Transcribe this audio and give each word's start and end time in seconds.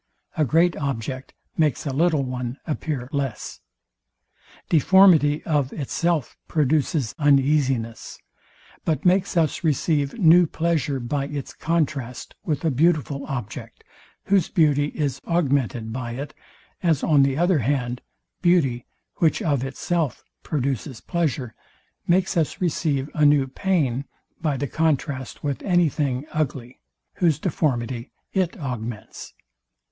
A 0.35 0.45
great 0.45 0.75
object 0.77 1.31
makes 1.59 1.85
a 1.85 1.93
little 1.93 2.23
one 2.23 2.57
appear 2.65 3.07
less. 3.11 3.59
Deformity 4.67 5.43
of 5.43 5.71
itself 5.73 6.35
produces 6.47 7.13
uneasiness; 7.19 8.17
but 8.83 9.05
makes 9.05 9.37
us 9.37 9.63
receive 9.63 10.17
new 10.17 10.47
pleasure 10.47 10.99
by 10.99 11.27
its 11.27 11.53
contrast 11.53 12.33
with 12.43 12.65
a 12.65 12.71
beautiful 12.71 13.27
object, 13.27 13.83
whose 14.23 14.49
beauty 14.49 14.87
is 14.95 15.21
augmented 15.27 15.93
by 15.93 16.13
it; 16.13 16.33
as 16.81 17.03
on 17.03 17.21
the 17.21 17.37
other 17.37 17.59
hand, 17.59 18.01
beauty, 18.41 18.87
which 19.17 19.39
of 19.39 19.63
itself 19.63 20.23
produces 20.41 20.99
pleasure, 20.99 21.53
makes 22.07 22.35
us 22.35 22.59
receive 22.59 23.07
a 23.13 23.23
new 23.23 23.45
pain 23.45 24.05
by 24.41 24.57
the 24.57 24.65
contrast 24.67 25.43
with 25.43 25.61
any 25.61 25.89
thing 25.89 26.25
ugly, 26.31 26.81
whose 27.17 27.37
deformity 27.37 28.11
it 28.33 28.57
augments. 28.57 29.35